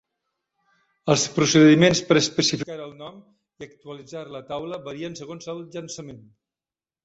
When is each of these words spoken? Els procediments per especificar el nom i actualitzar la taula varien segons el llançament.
Els 1.13 1.25
procediments 1.35 2.01
per 2.07 2.17
especificar 2.23 2.79
el 2.87 2.97
nom 3.03 3.21
i 3.65 3.69
actualitzar 3.69 4.27
la 4.39 4.43
taula 4.51 4.83
varien 4.91 5.23
segons 5.23 5.55
el 5.57 5.65
llançament. 5.79 6.29